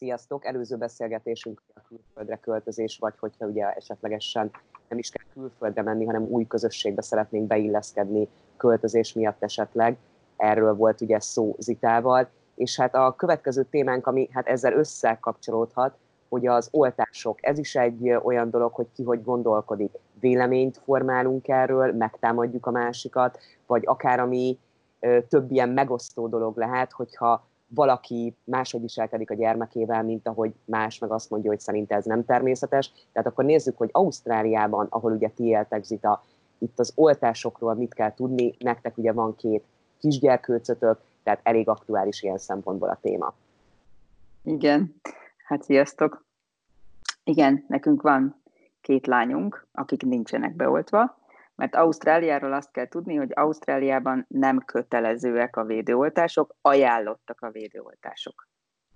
Sziasztok! 0.00 0.44
Előző 0.44 0.76
beszélgetésünk 0.76 1.62
a 1.74 1.80
külföldre 1.88 2.36
költözés, 2.36 2.98
vagy 2.98 3.14
hogyha 3.18 3.46
ugye 3.46 3.72
esetlegesen 3.72 4.50
nem 4.88 4.98
is 4.98 5.10
kell 5.10 5.26
külföldre 5.32 5.82
menni, 5.82 6.04
hanem 6.04 6.22
új 6.22 6.46
közösségbe 6.46 7.02
szeretnénk 7.02 7.46
beilleszkedni 7.46 8.28
költözés 8.56 9.12
miatt 9.12 9.42
esetleg. 9.42 9.96
Erről 10.36 10.74
volt 10.74 11.00
ugye 11.00 11.20
szó 11.20 11.56
Zitával. 11.58 12.28
És 12.54 12.76
hát 12.76 12.94
a 12.94 13.14
következő 13.16 13.62
témánk, 13.62 14.06
ami 14.06 14.28
hát 14.32 14.46
ezzel 14.46 14.72
összekapcsolódhat, 14.72 15.96
hogy 16.28 16.46
az 16.46 16.68
oltások. 16.70 17.38
Ez 17.46 17.58
is 17.58 17.76
egy 17.76 18.10
olyan 18.10 18.50
dolog, 18.50 18.74
hogy 18.74 18.86
ki 18.94 19.02
hogy 19.02 19.24
gondolkodik. 19.24 19.92
Véleményt 20.20 20.76
formálunk 20.76 21.48
erről, 21.48 21.92
megtámadjuk 21.92 22.66
a 22.66 22.70
másikat, 22.70 23.38
vagy 23.66 23.82
akár 23.86 24.20
ami 24.20 24.58
több 25.28 25.50
ilyen 25.50 25.68
megosztó 25.68 26.28
dolog 26.28 26.56
lehet, 26.56 26.92
hogyha 26.92 27.49
valaki 27.74 28.36
máshogy 28.44 28.80
viselkedik 28.80 29.30
a 29.30 29.34
gyermekével, 29.34 30.02
mint 30.02 30.28
ahogy 30.28 30.52
más 30.64 30.98
meg 30.98 31.10
azt 31.10 31.30
mondja, 31.30 31.50
hogy 31.50 31.60
szerint 31.60 31.92
ez 31.92 32.04
nem 32.04 32.24
természetes. 32.24 32.92
Tehát 33.12 33.28
akkor 33.28 33.44
nézzük, 33.44 33.76
hogy 33.76 33.88
Ausztráliában, 33.92 34.86
ahol 34.90 35.12
ugye 35.12 35.28
ti 35.28 35.44
éltek, 35.44 35.84
Zita, 35.84 36.22
itt 36.58 36.78
az 36.78 36.92
oltásokról 36.94 37.74
mit 37.74 37.94
kell 37.94 38.14
tudni. 38.14 38.54
Nektek 38.58 38.98
ugye 38.98 39.12
van 39.12 39.36
két 39.36 39.64
kisgyerkőcötök, 39.98 41.00
tehát 41.22 41.40
elég 41.42 41.68
aktuális 41.68 42.22
ilyen 42.22 42.38
szempontból 42.38 42.88
a 42.88 42.98
téma. 43.00 43.34
Igen, 44.42 44.94
hát 45.44 45.62
sziasztok! 45.62 46.24
Igen, 47.24 47.64
nekünk 47.68 48.02
van 48.02 48.42
két 48.80 49.06
lányunk, 49.06 49.66
akik 49.72 50.02
nincsenek 50.02 50.56
beoltva, 50.56 51.19
mert 51.60 51.74
Ausztráliáról 51.74 52.52
azt 52.52 52.70
kell 52.70 52.88
tudni, 52.88 53.14
hogy 53.14 53.30
Ausztráliában 53.34 54.24
nem 54.28 54.58
kötelezőek 54.58 55.56
a 55.56 55.64
védőoltások, 55.64 56.56
ajánlottak 56.60 57.40
a 57.40 57.50
védőoltások. 57.50 58.48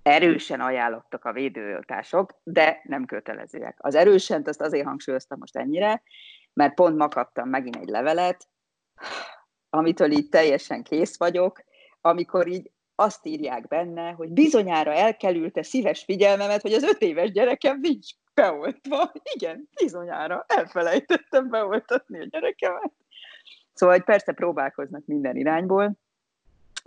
Erősen 0.03 0.61
ajánlottak 0.61 1.25
a 1.25 1.33
védőoltások, 1.33 2.35
de 2.43 2.81
nem 2.85 3.05
kötelezőek. 3.05 3.77
Az 3.79 3.95
erősen, 3.95 4.43
azt 4.45 4.61
azért 4.61 4.87
hangsúlyoztam 4.87 5.39
most 5.39 5.57
ennyire, 5.57 6.03
mert 6.53 6.75
pont 6.75 6.97
ma 6.97 7.09
kaptam 7.09 7.49
megint 7.49 7.77
egy 7.77 7.89
levelet, 7.89 8.49
amitől 9.71 10.11
így 10.11 10.29
teljesen 10.29 10.83
kész 10.83 11.19
vagyok, 11.19 11.65
amikor 12.01 12.47
így 12.47 12.71
azt 12.95 13.27
írják 13.27 13.69
benne, 13.69 14.11
hogy 14.11 14.29
bizonyára 14.29 14.93
elkerülte 14.93 15.63
szíves 15.63 16.05
figyelmemet, 16.05 16.63
hogy 16.63 16.73
az 16.73 16.83
öt 16.83 17.03
éves 17.03 17.31
gyerekem 17.31 17.79
nincs 17.81 18.09
beoltva. 18.35 19.13
Igen, 19.35 19.69
bizonyára 19.83 20.45
elfelejtettem 20.49 21.49
beoltatni 21.49 22.21
a 22.21 22.25
gyerekemet. 22.25 22.93
Szóval, 23.73 23.95
hogy 23.95 24.05
persze 24.05 24.33
próbálkoznak 24.33 25.07
minden 25.07 25.37
irányból, 25.37 25.93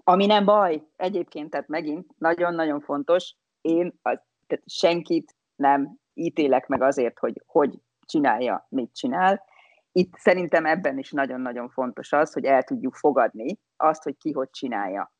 ami 0.04 0.26
nem 0.26 0.46
baj 0.46 0.84
egyébként, 0.96 1.50
tehát 1.50 1.68
megint 1.68 2.06
nagyon-nagyon 2.18 2.82
fontos, 2.82 3.36
én 3.62 4.00
az, 4.02 4.20
tehát 4.48 4.64
senkit 4.70 5.36
nem 5.56 5.98
ítélek 6.14 6.68
meg 6.68 6.82
azért, 6.82 7.20
hogy 7.20 7.42
hogy 7.46 7.80
csinálja, 8.06 8.68
mit 8.70 8.96
csinál. 8.96 9.44
Itt 9.92 10.16
szerintem 10.18 10.66
ebben 10.66 10.98
is 10.98 11.12
nagyon-nagyon 11.12 11.70
fontos 11.70 12.14
az, 12.14 12.34
hogy 12.34 12.46
el 12.46 12.64
tudjuk 12.64 12.96
fogadni 12.96 13.60
azt, 13.78 14.04
hogy 14.04 14.18
ki 14.18 14.32
hogy 14.32 14.50
csinálja. 14.50 15.14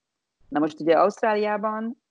Na 0.50 0.60
most 0.60 0.80
ugye 0.80 0.94
Ausztráliában 0.94 2.04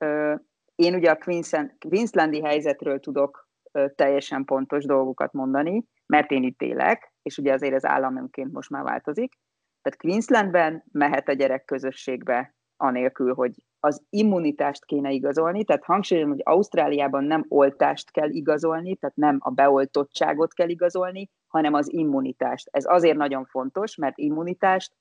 én 0.75 0.95
ugye 0.95 1.11
a 1.11 1.17
Queensland, 1.17 1.73
Queenslandi 1.89 2.43
helyzetről 2.43 3.01
tudok 3.01 3.49
teljesen 3.95 4.45
pontos 4.45 4.85
dolgokat 4.85 5.33
mondani, 5.33 5.85
mert 6.07 6.31
én 6.31 6.43
itt 6.43 6.63
élek, 6.63 7.13
és 7.23 7.39
ugye 7.39 7.53
azért 7.53 7.75
az 7.75 7.85
államunként 7.85 8.53
most 8.53 8.71
már 8.71 8.83
változik. 8.83 9.39
Tehát 9.83 9.99
Queenslandben 9.99 10.85
mehet 10.93 11.29
a 11.29 11.33
gyerek 11.33 11.65
közösségbe, 11.65 12.55
anélkül, 12.77 13.35
hogy 13.35 13.55
az 13.81 14.03
immunitást 14.11 14.85
kéne 14.85 15.11
igazolni, 15.11 15.65
tehát 15.65 15.85
hangsúlyozom, 15.85 16.31
hogy 16.31 16.43
Ausztráliában 16.45 17.25
nem 17.25 17.45
oltást 17.49 18.11
kell 18.11 18.31
igazolni, 18.31 18.97
tehát 18.97 19.17
nem 19.17 19.37
a 19.41 19.51
beoltottságot 19.51 20.53
kell 20.53 20.69
igazolni, 20.69 21.31
hanem 21.47 21.75
az 21.75 21.93
immunitást. 21.93 22.69
Ez 22.73 22.85
azért 22.89 23.17
nagyon 23.17 23.45
fontos, 23.45 23.97
mert 23.97 24.19
immunitást 24.19 24.93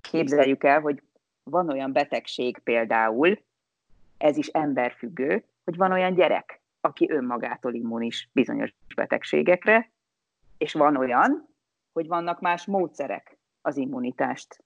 képzeljük 0.00 0.64
el, 0.64 0.80
hogy 0.80 1.02
van 1.42 1.70
olyan 1.70 1.92
betegség 1.92 2.58
például, 2.58 3.38
ez 4.18 4.36
is 4.36 4.46
emberfüggő, 4.46 5.44
hogy 5.64 5.76
van 5.76 5.92
olyan 5.92 6.14
gyerek, 6.14 6.62
aki 6.80 7.10
önmagától 7.10 7.74
immunis 7.74 8.30
bizonyos 8.32 8.74
betegségekre, 8.94 9.92
és 10.58 10.72
van 10.72 10.96
olyan, 10.96 11.48
hogy 11.92 12.06
vannak 12.06 12.40
más 12.40 12.64
módszerek 12.64 13.38
az 13.60 13.76
immunitást 13.76 14.64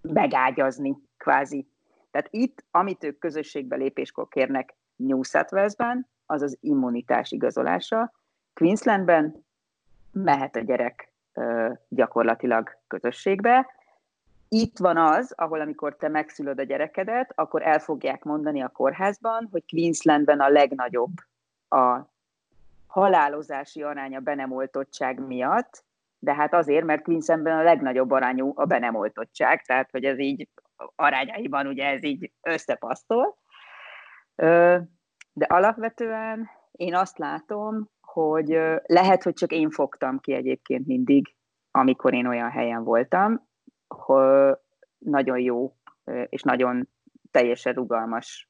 megágyazni, 0.00 0.96
kvázi. 1.16 1.68
Tehát 2.10 2.28
itt, 2.30 2.64
amit 2.70 3.04
ők 3.04 3.18
közösségbe 3.18 3.76
lépéskor 3.76 4.28
kérnek 4.28 4.76
New 4.96 5.22
South 5.22 5.52
Wales-ben, 5.52 6.08
az 6.26 6.42
az 6.42 6.58
immunitás 6.60 7.30
igazolása. 7.30 8.12
Queenslandben 8.54 9.44
mehet 10.12 10.56
a 10.56 10.60
gyerek 10.60 11.12
gyakorlatilag 11.88 12.70
közösségbe, 12.86 13.66
itt 14.48 14.78
van 14.78 14.96
az, 14.96 15.32
ahol 15.36 15.60
amikor 15.60 15.96
te 15.96 16.08
megszülöd 16.08 16.58
a 16.58 16.62
gyerekedet, 16.62 17.32
akkor 17.34 17.62
el 17.62 17.78
fogják 17.78 18.24
mondani 18.24 18.62
a 18.62 18.68
kórházban, 18.68 19.48
hogy 19.50 19.64
Queenslandben 19.68 20.40
a 20.40 20.48
legnagyobb 20.48 21.12
a 21.68 21.98
halálozási 22.86 23.82
aránya 23.82 24.20
benemoltottság 24.20 25.26
miatt, 25.26 25.84
de 26.18 26.34
hát 26.34 26.54
azért, 26.54 26.84
mert 26.84 27.02
Queenslandben 27.02 27.58
a 27.58 27.62
legnagyobb 27.62 28.10
arányú 28.10 28.52
a 28.54 28.64
benemoltottság, 28.64 29.62
tehát 29.62 29.90
hogy 29.90 30.04
ez 30.04 30.18
így 30.18 30.48
arányaiban 30.96 31.66
ugye 31.66 31.86
ez 31.86 32.04
így 32.04 32.32
összepasztol. 32.42 33.36
De 35.32 35.44
alapvetően 35.46 36.48
én 36.72 36.94
azt 36.94 37.18
látom, 37.18 37.88
hogy 38.00 38.60
lehet, 38.86 39.22
hogy 39.22 39.34
csak 39.34 39.52
én 39.52 39.70
fogtam 39.70 40.20
ki 40.20 40.32
egyébként 40.32 40.86
mindig, 40.86 41.34
amikor 41.70 42.14
én 42.14 42.26
olyan 42.26 42.50
helyen 42.50 42.84
voltam, 42.84 43.47
nagyon 44.98 45.38
jó 45.38 45.72
és 46.28 46.42
nagyon 46.42 46.88
teljesen 47.30 47.72
rugalmas 47.72 48.48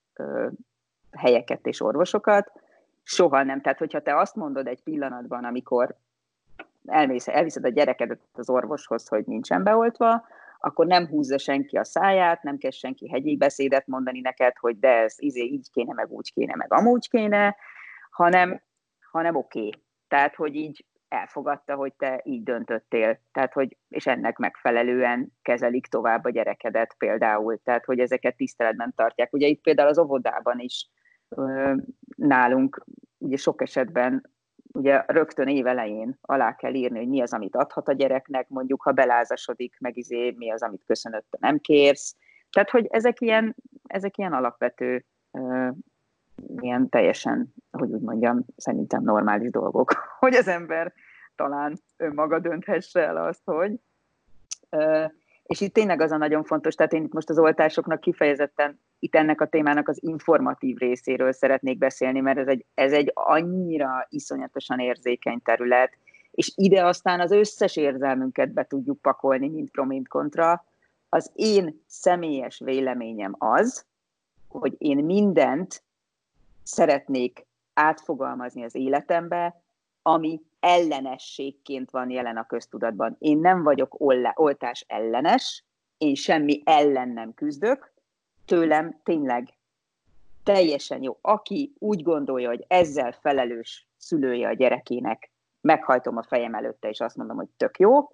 helyeket 1.17 1.67
és 1.67 1.81
orvosokat. 1.81 2.53
Soha 3.03 3.43
nem. 3.43 3.61
Tehát, 3.61 3.79
hogyha 3.79 4.03
te 4.03 4.17
azt 4.19 4.35
mondod 4.35 4.67
egy 4.67 4.83
pillanatban, 4.83 5.45
amikor 5.45 5.97
elmész, 6.87 7.29
elviszed 7.29 7.65
a 7.65 7.69
gyerekedet 7.69 8.21
az 8.33 8.51
orvoshoz, 8.51 9.09
hogy 9.09 9.25
nincsen 9.27 9.63
beoltva, 9.63 10.27
akkor 10.61 10.87
nem 10.87 11.07
húzza 11.07 11.39
senki 11.39 11.77
a 11.77 11.85
száját, 11.85 12.43
nem 12.43 12.59
kell 12.59 12.71
senki 12.71 13.09
hegyi 13.09 13.37
beszédet 13.37 13.87
mondani 13.87 14.21
neked, 14.21 14.57
hogy 14.57 14.79
de 14.79 14.89
ez 14.89 15.15
izé, 15.19 15.43
így 15.43 15.71
kéne, 15.71 15.93
meg 15.93 16.11
úgy 16.11 16.33
kéne, 16.33 16.55
meg 16.57 16.73
amúgy 16.73 17.09
kéne, 17.09 17.57
hanem, 18.11 18.63
hanem 19.11 19.37
oké. 19.37 19.59
Okay. 19.59 19.83
Tehát, 20.09 20.35
hogy 20.35 20.55
így 20.55 20.85
elfogadta, 21.09 21.75
hogy 21.75 21.93
te 21.93 22.21
így 22.25 22.43
döntöttél, 22.43 23.21
tehát 23.33 23.53
hogy, 23.53 23.77
és 23.89 24.07
ennek 24.07 24.37
megfelelően 24.37 25.33
kezelik 25.43 25.87
tovább 25.87 26.25
a 26.25 26.31
gyerekedet 26.31 26.95
például, 26.99 27.61
tehát 27.63 27.85
hogy 27.85 27.99
ezeket 27.99 28.37
tiszteletben 28.37 28.93
tartják. 28.97 29.33
Ugye 29.33 29.47
itt 29.47 29.63
például 29.63 29.89
az 29.89 29.99
óvodában 29.99 30.59
is 30.59 30.91
nálunk 32.17 32.85
ugye 33.19 33.37
sok 33.37 33.63
esetben 33.63 34.31
ugye 34.73 35.05
rögtön 35.07 35.49
évelején 35.49 36.19
alá 36.21 36.55
kell 36.55 36.75
írni, 36.75 36.99
hogy 36.99 37.09
mi 37.09 37.21
az, 37.21 37.33
amit 37.33 37.57
adhat 37.57 37.89
a 37.89 37.93
gyereknek, 37.93 38.49
mondjuk 38.49 38.83
ha 38.83 38.93
belázasodik, 38.93 39.77
meg 39.79 39.97
izé, 39.97 40.31
mi 40.37 40.51
az, 40.51 40.63
amit 40.63 40.85
köszönötte 40.87 41.39
nem 41.41 41.59
kérsz. 41.59 42.17
Tehát, 42.51 42.71
hogy 42.71 42.87
ezek 42.91 43.21
ilyen, 43.21 43.57
ezek 43.87 44.19
ilyen 44.19 44.33
alapvető 44.33 45.05
ilyen 46.57 46.89
teljesen, 46.89 47.55
hogy 47.79 47.91
úgy 47.91 48.01
mondjam, 48.01 48.45
szerintem 48.57 49.03
normális 49.03 49.51
dolgok, 49.51 49.93
hogy 50.21 50.35
az 50.35 50.49
ember 50.49 50.93
talán 51.37 51.79
önmaga 51.97 52.39
dönthesse 52.39 53.01
el 53.01 53.17
azt, 53.17 53.43
hogy. 53.45 53.81
És 55.43 55.61
itt 55.61 55.75
tényleg 55.75 56.01
az 56.01 56.11
a 56.11 56.17
nagyon 56.17 56.45
fontos, 56.45 56.75
tehát 56.75 56.93
én 56.93 57.03
itt 57.03 57.13
most 57.13 57.31
az 57.31 57.39
oltásoknak 57.39 58.01
kifejezetten 58.01 58.81
itt 58.99 59.15
ennek 59.15 59.41
a 59.41 59.47
témának 59.47 59.89
az 59.89 60.03
informatív 60.03 60.77
részéről 60.77 61.33
szeretnék 61.33 61.79
beszélni, 61.79 62.21
mert 62.21 62.39
ez 62.39 62.47
egy, 62.47 62.65
ez 62.75 62.93
egy 62.93 63.11
annyira 63.15 64.07
iszonyatosan 64.09 64.79
érzékeny 64.79 65.43
terület, 65.43 65.93
és 66.31 66.53
ide 66.55 66.85
aztán 66.85 67.21
az 67.21 67.31
összes 67.31 67.77
érzelmünket 67.77 68.53
be 68.53 68.65
tudjuk 68.65 69.01
pakolni, 69.01 69.49
mint 69.49 69.71
pro, 69.71 69.85
mint 69.85 70.09
kontra. 70.09 70.65
Az 71.09 71.31
én 71.35 71.85
személyes 71.87 72.61
véleményem 72.65 73.35
az, 73.39 73.87
hogy 74.49 74.75
én 74.79 75.05
mindent 75.05 75.83
szeretnék 76.63 77.47
átfogalmazni 77.79 78.65
az 78.65 78.75
életembe, 78.75 79.63
ami 80.03 80.41
ellenességként 80.61 81.91
van 81.91 82.11
jelen 82.11 82.37
a 82.37 82.47
köztudatban. 82.47 83.17
Én 83.19 83.39
nem 83.39 83.63
vagyok 83.63 83.97
oltás 84.35 84.85
ellenes, 84.89 85.65
én 85.99 86.15
semmi 86.15 86.63
ellen 86.65 87.09
nem 87.09 87.35
küzdök, 87.35 87.93
tőlem 88.45 89.01
tényleg 89.03 89.49
teljesen 90.43 91.03
jó. 91.03 91.19
Aki 91.21 91.73
úgy 91.79 92.03
gondolja, 92.03 92.49
hogy 92.49 92.65
ezzel 92.69 93.13
felelős 93.13 93.89
szülője 93.97 94.49
a 94.49 94.53
gyerekének, 94.53 95.31
meghajtom 95.61 96.17
a 96.17 96.23
fejem 96.23 96.55
előtte, 96.55 96.89
és 96.89 97.01
azt 97.01 97.17
mondom, 97.17 97.37
hogy 97.37 97.49
tök 97.57 97.79
jó. 97.79 98.09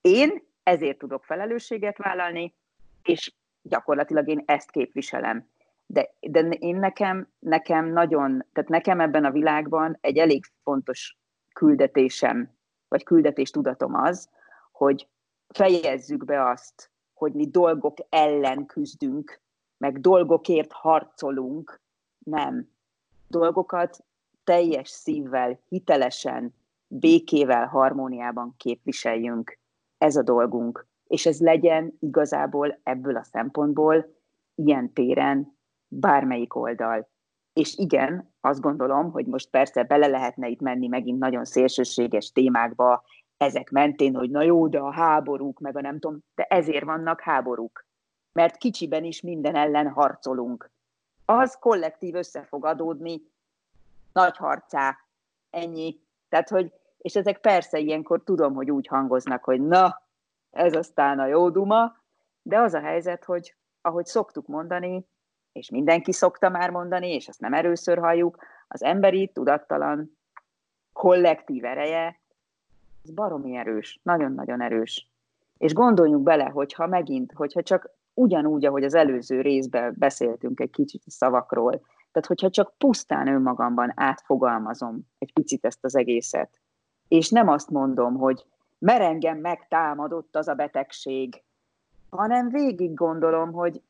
Én 0.00 0.42
ezért 0.62 0.98
tudok 0.98 1.24
felelősséget 1.24 1.96
vállalni, 1.96 2.54
és 3.02 3.34
gyakorlatilag 3.62 4.28
én 4.28 4.42
ezt 4.46 4.70
képviselem. 4.70 5.48
De, 5.90 6.14
de 6.20 6.40
én 6.40 6.76
nekem, 6.76 7.28
nekem 7.38 7.86
nagyon, 7.86 8.44
tehát 8.52 8.70
nekem 8.70 9.00
ebben 9.00 9.24
a 9.24 9.30
világban 9.30 9.98
egy 10.00 10.16
elég 10.16 10.44
fontos 10.62 11.18
küldetésem, 11.52 12.56
vagy 12.88 13.04
küldetés 13.04 13.50
tudatom 13.50 13.94
az, 13.94 14.30
hogy 14.72 15.08
fejezzük 15.48 16.24
be 16.24 16.48
azt, 16.48 16.90
hogy 17.14 17.32
mi 17.32 17.46
dolgok 17.46 17.96
ellen 18.08 18.66
küzdünk, 18.66 19.40
meg 19.76 20.00
dolgokért 20.00 20.72
harcolunk, 20.72 21.80
nem. 22.18 22.70
Dolgokat 23.28 24.04
teljes 24.44 24.88
szívvel, 24.88 25.60
hitelesen, 25.68 26.54
békével, 26.86 27.66
harmóniában 27.66 28.54
képviseljünk. 28.56 29.58
Ez 29.98 30.16
a 30.16 30.22
dolgunk. 30.22 30.86
És 31.06 31.26
ez 31.26 31.40
legyen 31.40 31.96
igazából 32.00 32.80
ebből 32.82 33.16
a 33.16 33.24
szempontból 33.24 34.14
ilyen 34.54 34.92
téren 34.92 35.57
bármelyik 35.88 36.54
oldal. 36.54 37.08
És 37.52 37.76
igen, 37.76 38.34
azt 38.40 38.60
gondolom, 38.60 39.10
hogy 39.10 39.26
most 39.26 39.50
persze 39.50 39.82
bele 39.82 40.06
lehetne 40.06 40.48
itt 40.48 40.60
menni 40.60 40.86
megint 40.86 41.18
nagyon 41.18 41.44
szélsőséges 41.44 42.32
témákba, 42.32 43.04
ezek 43.36 43.70
mentén, 43.70 44.14
hogy 44.14 44.30
na 44.30 44.42
jó, 44.42 44.68
de 44.68 44.78
a 44.78 44.92
háborúk, 44.92 45.58
meg 45.58 45.76
a 45.76 45.80
nem 45.80 45.98
tudom, 45.98 46.18
de 46.34 46.42
ezért 46.42 46.84
vannak 46.84 47.20
háborúk. 47.20 47.86
Mert 48.32 48.56
kicsiben 48.56 49.04
is 49.04 49.20
minden 49.20 49.54
ellen 49.54 49.88
harcolunk. 49.88 50.70
Az 51.24 51.58
kollektív 51.60 52.14
össze 52.14 52.44
fog 52.44 52.64
adódni, 52.64 53.22
nagy 54.12 54.36
harcá, 54.36 54.96
ennyi. 55.50 56.00
Tehát, 56.28 56.48
hogy, 56.48 56.72
és 56.98 57.16
ezek 57.16 57.40
persze 57.40 57.78
ilyenkor 57.78 58.22
tudom, 58.24 58.54
hogy 58.54 58.70
úgy 58.70 58.86
hangoznak, 58.86 59.44
hogy 59.44 59.60
na, 59.60 60.02
ez 60.50 60.74
aztán 60.74 61.18
a 61.18 61.26
jó 61.26 61.50
duma, 61.50 61.96
de 62.42 62.58
az 62.58 62.74
a 62.74 62.80
helyzet, 62.80 63.24
hogy 63.24 63.54
ahogy 63.80 64.06
szoktuk 64.06 64.46
mondani, 64.46 65.06
és 65.58 65.70
mindenki 65.70 66.12
szokta 66.12 66.48
már 66.48 66.70
mondani, 66.70 67.14
és 67.14 67.28
ezt 67.28 67.40
nem 67.40 67.54
először 67.54 67.98
halljuk, 67.98 68.36
az 68.68 68.82
emberi 68.82 69.30
tudattalan 69.32 70.18
kollektív 70.92 71.64
ereje, 71.64 72.20
az 73.02 73.10
baromi 73.10 73.56
erős, 73.56 74.00
nagyon-nagyon 74.02 74.60
erős. 74.60 75.10
És 75.58 75.72
gondoljunk 75.72 76.22
bele, 76.22 76.44
hogyha 76.44 76.86
megint, 76.86 77.32
hogyha 77.32 77.62
csak 77.62 77.90
ugyanúgy, 78.14 78.64
ahogy 78.64 78.84
az 78.84 78.94
előző 78.94 79.40
részben 79.40 79.94
beszéltünk 79.98 80.60
egy 80.60 80.70
kicsit 80.70 81.02
a 81.06 81.10
szavakról, 81.10 81.70
tehát 82.12 82.28
hogyha 82.28 82.50
csak 82.50 82.74
pusztán 82.78 83.28
önmagamban 83.28 83.92
átfogalmazom 83.94 85.00
egy 85.18 85.32
picit 85.32 85.64
ezt 85.64 85.84
az 85.84 85.96
egészet, 85.96 86.60
és 87.08 87.30
nem 87.30 87.48
azt 87.48 87.70
mondom, 87.70 88.14
hogy 88.14 88.46
mert 88.78 89.02
engem 89.02 89.38
megtámadott 89.38 90.36
az 90.36 90.48
a 90.48 90.54
betegség, 90.54 91.42
hanem 92.10 92.48
végig 92.48 92.94
gondolom, 92.94 93.52
hogy 93.52 93.82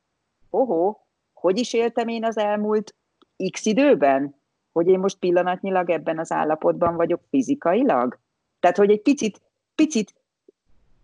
ohó, 0.50 1.07
hogy 1.40 1.58
is 1.58 1.73
éltem 1.73 2.08
én 2.08 2.25
az 2.25 2.38
elmúlt 2.38 2.94
x 3.50 3.67
időben? 3.67 4.35
Hogy 4.73 4.87
én 4.87 4.99
most 4.99 5.19
pillanatnyilag 5.19 5.90
ebben 5.90 6.19
az 6.19 6.32
állapotban 6.32 6.96
vagyok 6.96 7.20
fizikailag? 7.31 8.19
Tehát, 8.61 8.76
hogy 8.76 8.90
egy 8.90 9.02
picit, 9.02 9.40
picit 9.75 10.14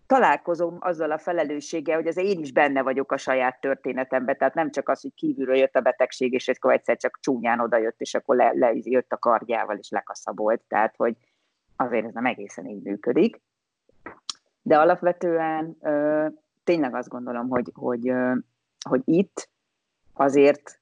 találkozom 0.07 0.77
azzal 0.79 1.11
a 1.11 1.17
felelősséggel, 1.17 1.95
hogy 1.95 2.07
az 2.07 2.17
én 2.17 2.39
is 2.39 2.51
benne 2.51 2.81
vagyok 2.81 3.11
a 3.11 3.17
saját 3.17 3.59
történetemben, 3.59 4.37
tehát 4.37 4.53
nem 4.53 4.71
csak 4.71 4.89
az, 4.89 5.01
hogy 5.01 5.13
kívülről 5.13 5.55
jött 5.55 5.75
a 5.75 5.81
betegség, 5.81 6.33
és 6.33 6.47
akkor 6.47 6.73
egyszer 6.73 6.97
csak 6.97 7.19
csúnyán 7.21 7.59
odajött, 7.59 8.01
és 8.01 8.13
akkor 8.13 8.35
le, 8.35 8.51
le 8.53 8.71
jött 8.73 9.11
a 9.11 9.17
kardjával, 9.17 9.77
és 9.77 9.89
lekaszabolt, 9.89 10.61
tehát 10.67 10.95
hogy 10.95 11.15
azért 11.75 12.05
ez 12.05 12.13
nem 12.13 12.25
egészen 12.25 12.65
így 12.65 12.83
működik. 12.83 13.41
De 14.61 14.77
alapvetően 14.77 15.77
ö, 15.81 16.27
tényleg 16.63 16.95
azt 16.95 17.09
gondolom, 17.09 17.49
hogy, 17.49 17.71
hogy, 17.73 18.09
ö, 18.09 18.33
hogy 18.89 19.01
itt 19.05 19.49
azért 20.15 20.79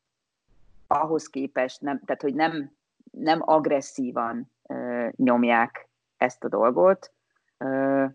ahhoz 0.88 1.28
képest, 1.28 1.82
nem, 1.82 2.00
tehát 2.06 2.22
hogy 2.22 2.36
nem, 2.36 2.72
nem 3.12 3.40
agresszívan 3.42 4.52
ö, 4.68 5.08
nyomják 5.16 5.88
ezt 6.18 6.44
a 6.44 6.48
dolgot. 6.48 7.12
Ö, 7.58 8.06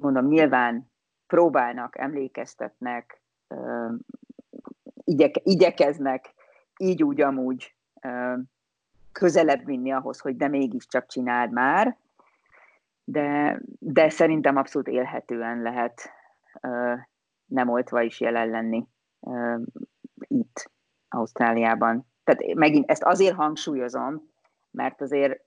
mondom, 0.00 0.26
nyilván 0.26 0.90
próbálnak, 1.26 1.98
emlékeztetnek, 1.98 3.22
ö, 3.48 3.92
igyeke, 5.04 5.40
igyekeznek 5.44 6.34
így 6.76 7.02
úgy 7.02 7.20
amúgy 7.20 7.74
ö, 8.00 8.34
közelebb 9.12 9.64
vinni 9.64 9.92
ahhoz, 9.92 10.20
hogy 10.20 10.36
de 10.36 10.48
mégiscsak 10.48 11.06
csináld 11.06 11.52
már, 11.52 11.96
de, 13.04 13.58
de 13.78 14.08
szerintem 14.08 14.56
abszolút 14.56 14.88
élhetően 14.88 15.62
lehet 15.62 16.10
ö, 16.60 16.94
nem 17.46 17.68
oltva 17.68 18.02
is 18.02 18.20
jelen 18.20 18.48
lenni 18.48 18.86
itt, 20.34 20.70
Ausztráliában. 21.08 22.06
Tehát 22.24 22.54
megint 22.54 22.90
ezt 22.90 23.02
azért 23.02 23.34
hangsúlyozom, 23.34 24.32
mert 24.70 25.00
azért 25.00 25.40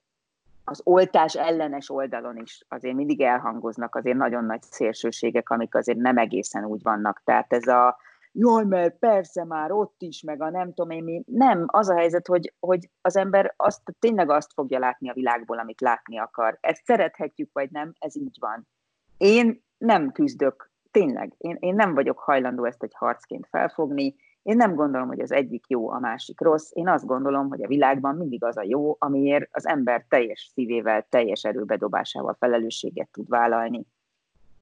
az 0.64 0.80
oltás 0.84 1.34
ellenes 1.34 1.90
oldalon 1.90 2.36
is 2.36 2.64
azért 2.68 2.94
mindig 2.94 3.20
elhangoznak 3.20 3.94
azért 3.94 4.16
nagyon 4.16 4.44
nagy 4.44 4.62
szélsőségek, 4.62 5.50
amik 5.50 5.74
azért 5.74 5.98
nem 5.98 6.18
egészen 6.18 6.64
úgy 6.64 6.82
vannak. 6.82 7.22
Tehát 7.24 7.52
ez 7.52 7.66
a 7.66 7.96
jaj, 8.32 8.64
mert 8.64 8.98
persze 8.98 9.44
már 9.44 9.72
ott 9.72 9.94
is, 9.98 10.22
meg 10.22 10.42
a 10.42 10.50
nem 10.50 10.74
tudom 10.74 10.90
én 10.90 11.04
mi. 11.04 11.22
Nem, 11.26 11.64
az 11.66 11.88
a 11.88 11.96
helyzet, 11.96 12.26
hogy, 12.26 12.54
hogy 12.60 12.90
az 13.00 13.16
ember 13.16 13.54
azt, 13.56 13.80
tényleg 13.98 14.30
azt 14.30 14.52
fogja 14.52 14.78
látni 14.78 15.08
a 15.08 15.14
világból, 15.14 15.58
amit 15.58 15.80
látni 15.80 16.18
akar. 16.18 16.58
Ezt 16.60 16.84
szerethetjük, 16.84 17.50
vagy 17.52 17.70
nem, 17.70 17.92
ez 17.98 18.16
így 18.16 18.36
van. 18.40 18.68
Én 19.16 19.62
nem 19.78 20.12
küzdök, 20.12 20.70
tényleg, 20.90 21.34
én, 21.38 21.56
én 21.60 21.74
nem 21.74 21.94
vagyok 21.94 22.18
hajlandó 22.18 22.64
ezt 22.64 22.82
egy 22.82 22.94
harcként 22.94 23.46
felfogni, 23.50 24.14
én 24.48 24.56
nem 24.56 24.74
gondolom, 24.74 25.08
hogy 25.08 25.20
az 25.20 25.32
egyik 25.32 25.64
jó, 25.68 25.90
a 25.90 25.98
másik 25.98 26.40
rossz. 26.40 26.70
Én 26.72 26.88
azt 26.88 27.06
gondolom, 27.06 27.48
hogy 27.48 27.62
a 27.62 27.66
világban 27.66 28.16
mindig 28.16 28.44
az 28.44 28.56
a 28.56 28.62
jó, 28.62 28.96
amiért 28.98 29.48
az 29.52 29.66
ember 29.66 30.04
teljes 30.08 30.50
szívével, 30.52 31.06
teljes 31.08 31.44
erőbedobásával 31.44 32.36
felelősséget 32.38 33.08
tud 33.10 33.28
vállalni. 33.28 33.86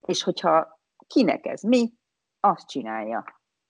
És 0.06 0.22
hogyha 0.22 0.80
kinek 1.06 1.46
ez 1.46 1.62
mi, 1.62 1.92
azt 2.40 2.68
csinálja. 2.68 3.24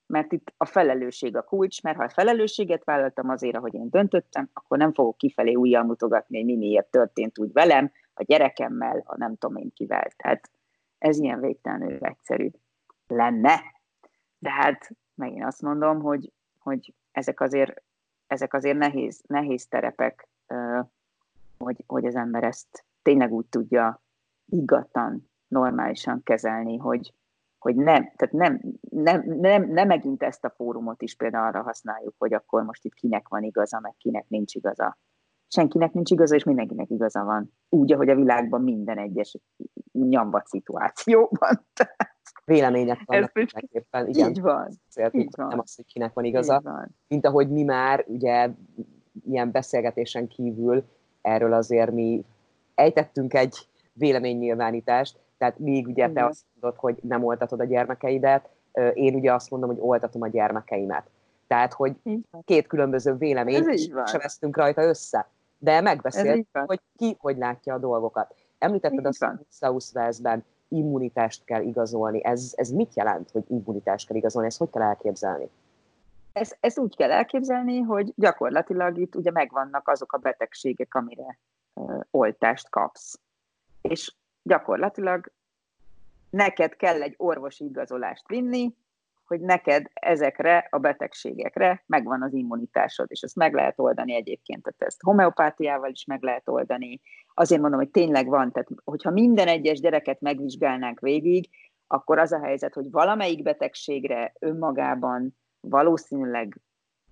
Mert 0.07 0.33
itt 0.33 0.53
a 0.57 0.65
felelősség 0.65 1.37
a 1.37 1.43
kulcs, 1.43 1.83
mert 1.83 1.97
ha 1.97 2.03
a 2.05 2.09
felelősséget 2.09 2.85
vállaltam 2.85 3.29
azért, 3.29 3.57
ahogy 3.57 3.75
én 3.75 3.91
döntöttem, 3.91 4.51
akkor 4.53 4.79
nem 4.79 4.93
fogok 4.93 5.17
kifelé 5.17 5.55
újjal 5.55 5.85
mutogatni, 5.85 6.37
hogy 6.37 6.47
mi 6.47 6.57
miért 6.57 6.91
történt 6.91 7.39
úgy 7.39 7.53
velem, 7.53 7.93
a 8.15 8.23
gyerekemmel, 8.23 9.03
ha 9.05 9.17
nem 9.17 9.37
tudom 9.37 9.57
én 9.57 9.73
kivel. 9.75 10.09
Tehát 10.17 10.51
ez 10.99 11.19
ilyen 11.19 11.41
végtelenül 11.41 11.99
egyszerű 12.01 12.51
lenne. 13.07 13.61
De 14.39 14.51
hát 14.51 14.91
megint 15.17 15.45
azt 15.45 15.63
mondom, 15.63 16.01
hogy, 16.01 16.33
hogy 16.59 16.95
ezek 17.11 17.41
azért, 17.41 17.83
ezek 18.27 18.55
azért 18.55 18.79
nehéz, 18.79 19.23
nehéz 19.27 19.67
terepek, 19.67 20.29
hogy, 21.59 21.85
hogy 21.87 22.05
az 22.05 22.15
ember 22.15 22.45
ezt 22.45 22.85
tényleg 23.03 23.33
úgy 23.33 23.47
tudja 23.47 24.03
igatan, 24.47 25.31
normálisan 25.49 26.23
kezelni, 26.23 26.77
hogy, 26.77 27.15
hogy 27.59 27.77
nem, 27.77 28.13
tehát 28.17 28.35
nem, 28.35 28.61
nem, 28.91 29.25
nem, 29.27 29.71
nem 29.71 29.87
megint 29.87 30.23
ezt 30.23 30.45
a 30.45 30.51
fórumot 30.51 31.03
is 31.03 31.15
például 31.15 31.47
arra 31.47 31.63
használjuk, 31.63 32.15
hogy 32.19 32.35
akkor 32.35 32.63
most 32.63 32.85
itt 32.85 32.95
kinek 32.95 33.29
van 33.29 33.43
igaza, 33.43 33.81
meg 33.81 33.95
kinek 33.99 34.29
nincs 34.29 34.55
igaza. 34.55 34.99
Senkinek 35.49 35.93
nincs 35.93 36.11
igaza, 36.11 36.35
és 36.35 36.45
mindenkinek 36.45 36.91
igaza 36.91 37.25
van. 37.25 37.53
Úgy, 37.69 37.93
ahogy 37.93 38.09
a 38.09 38.15
világban 38.15 38.63
minden 38.63 38.99
egyes 38.99 39.37
nyambat 39.93 40.47
szituációban. 40.47 41.67
vélemények 42.45 43.01
vannak 43.05 43.31
Ez 43.35 43.63
éppen, 43.71 44.09
igen. 44.09 44.31
Így 44.31 44.41
van. 44.41 44.69
így 45.11 45.35
van. 45.37 45.47
Nem 45.47 45.59
az, 45.59 45.75
hogy 45.77 45.85
kinek 45.87 46.13
van 46.13 46.25
igaza. 46.25 46.61
Van. 46.65 46.97
Mint 47.09 47.27
ahogy 47.27 47.51
mi 47.51 47.63
már 47.63 48.05
ugye 48.09 48.51
ilyen 49.27 49.51
beszélgetésen 49.51 50.29
kívül 50.29 50.85
erről 51.23 51.53
azért 51.53 51.91
mi 51.91 52.25
ejtettünk 52.75 53.35
egy 53.35 53.69
véleménynyilvánítást, 53.93 55.19
tehát 55.39 55.59
még 55.59 55.87
ugye 55.87 56.11
te 56.11 56.25
azt 56.25 56.45
mondod, 56.53 56.81
hogy 56.81 56.99
nem 57.03 57.25
oltatod 57.25 57.61
a 57.61 57.65
gyermekeidet, 57.65 58.49
én 58.95 59.15
ugye 59.15 59.33
azt 59.33 59.51
mondom, 59.51 59.69
hogy 59.69 59.79
oltatom 59.81 60.23
a 60.23 60.29
gyermekeimet. 60.29 61.11
Tehát, 61.47 61.73
hogy 61.73 61.97
két 62.45 62.67
különböző 62.67 63.15
véleményt 63.15 63.79
sem 64.07 64.21
vesztünk 64.21 64.57
rajta 64.57 64.83
össze. 64.83 65.29
De 65.59 65.81
megbeszéltük, 65.81 66.47
hogy 66.53 66.81
ki 66.97 67.17
hogy 67.19 67.37
látja 67.37 67.75
a 67.75 67.79
dolgokat. 67.79 68.35
Említetted 68.59 69.07
azt, 69.07 69.25
hogy 69.25 69.47
South 69.51 69.87
Wales-ben 69.95 70.45
immunitást 70.69 71.45
kell 71.45 71.63
igazolni. 71.63 72.25
Ez, 72.25 72.53
ez 72.57 72.71
mit 72.71 72.95
jelent, 72.95 73.31
hogy 73.31 73.45
immunitást 73.49 74.07
kell 74.07 74.17
igazolni? 74.17 74.49
Ezt 74.49 74.59
hogy 74.59 74.71
kell 74.71 74.83
elképzelni? 74.83 75.49
Ezt, 76.33 76.57
ezt 76.61 76.79
úgy 76.79 76.97
kell 76.97 77.11
elképzelni, 77.11 77.81
hogy 77.81 78.13
gyakorlatilag 78.17 78.99
itt 78.99 79.15
ugye 79.15 79.31
megvannak 79.31 79.89
azok 79.89 80.13
a 80.13 80.19
betegségek, 80.19 80.95
amire 80.95 81.39
ö, 81.75 81.99
oltást 82.11 82.69
kapsz. 82.69 83.21
És 83.81 84.15
gyakorlatilag 84.43 85.33
neked 86.31 86.77
kell 86.77 87.03
egy 87.03 87.15
orvosi 87.17 87.65
igazolást 87.65 88.29
vinni, 88.29 88.75
hogy 89.27 89.41
neked 89.41 89.87
ezekre 89.95 90.67
a 90.71 90.79
betegségekre 90.79 91.83
megvan 91.87 92.23
az 92.23 92.33
immunitásod, 92.33 93.07
és 93.11 93.21
ezt 93.21 93.37
meg 93.37 93.55
lehet 93.55 93.79
oldani 93.79 94.15
egyébként, 94.15 94.63
tehát 94.63 94.83
ezt 94.83 95.03
homeopátiával 95.03 95.91
is 95.91 96.05
meg 96.05 96.23
lehet 96.23 96.49
oldani. 96.49 97.01
Azért 97.35 97.61
mondom, 97.61 97.81
hogy 97.81 97.91
tényleg 97.91 98.27
van, 98.27 98.53
tehát 98.53 98.69
hogyha 98.85 99.11
minden 99.11 99.49
egyes 99.49 99.81
gyereket 99.81 100.21
megvizsgálnánk 100.21 101.01
végig, 101.01 101.49
akkor 101.87 102.19
az 102.19 102.33
a 102.33 102.43
helyzet, 102.43 102.75
hogy 102.75 102.91
valamelyik 102.91 103.43
betegségre 103.43 104.33
önmagában 104.39 105.37
valószínűleg 105.61 106.61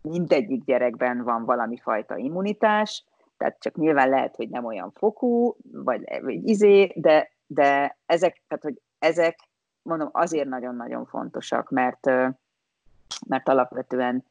mindegyik 0.03 0.65
gyerekben 0.65 1.23
van 1.23 1.45
valami 1.45 1.79
fajta 1.79 2.17
immunitás, 2.17 3.05
tehát 3.37 3.59
csak 3.61 3.77
nyilván 3.77 4.09
lehet, 4.09 4.37
hogy 4.37 4.49
nem 4.49 4.65
olyan 4.65 4.93
fokú, 4.95 5.57
vagy, 5.73 6.03
vagy 6.21 6.49
izé, 6.49 6.93
de, 6.97 7.31
de 7.47 7.99
ezek, 8.07 8.43
tehát, 8.49 8.65
hogy 8.65 8.81
ezek, 8.99 9.39
mondom, 9.85 10.09
azért 10.13 10.49
nagyon-nagyon 10.49 11.07
fontosak, 11.07 11.71
mert, 11.71 12.07
mert 13.27 13.49
alapvetően 13.49 14.25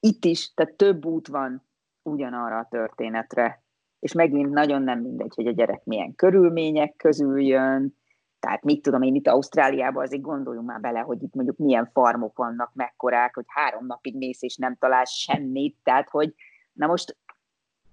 itt 0.00 0.24
is, 0.24 0.54
tehát 0.54 0.74
több 0.74 1.04
út 1.04 1.28
van 1.28 1.62
ugyanarra 2.02 2.58
a 2.58 2.68
történetre, 2.70 3.62
és 3.98 4.12
megint 4.12 4.50
nagyon 4.50 4.82
nem 4.82 5.00
mindegy, 5.00 5.34
hogy 5.34 5.46
a 5.46 5.52
gyerek 5.52 5.84
milyen 5.84 6.14
körülmények 6.14 6.96
közül 6.96 7.40
jön, 7.40 7.96
tehát 8.40 8.62
mit 8.62 8.82
tudom 8.82 9.02
én, 9.02 9.14
itt 9.14 9.26
Ausztráliában 9.26 10.02
azért 10.02 10.22
gondoljunk 10.22 10.66
már 10.66 10.80
bele, 10.80 11.00
hogy 11.00 11.22
itt 11.22 11.34
mondjuk 11.34 11.56
milyen 11.56 11.90
farmok 11.92 12.36
vannak, 12.36 12.70
mekkorák, 12.74 13.34
hogy 13.34 13.44
három 13.48 13.86
napig 13.86 14.16
mész 14.16 14.42
és 14.42 14.56
nem 14.56 14.76
találsz 14.76 15.12
semmit, 15.12 15.76
tehát 15.82 16.08
hogy 16.08 16.34
na 16.72 16.86
most 16.86 17.16